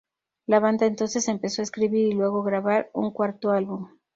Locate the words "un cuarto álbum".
2.91-3.87